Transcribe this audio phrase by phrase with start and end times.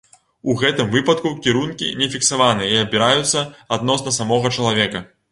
[0.51, 3.43] У гэтым выпадку кірункі не фіксаваны і абіраюцца
[3.77, 5.03] адносна самога чалавека.